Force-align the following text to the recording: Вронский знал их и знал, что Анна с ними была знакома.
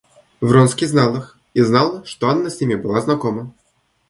Вронский 0.41 0.87
знал 0.87 1.15
их 1.17 1.37
и 1.53 1.61
знал, 1.61 2.03
что 2.05 2.27
Анна 2.27 2.49
с 2.49 2.59
ними 2.59 2.73
была 2.73 3.01
знакома. 3.01 3.53